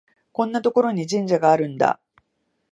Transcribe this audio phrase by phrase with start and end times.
[0.31, 2.01] こんなところに神社があるんだ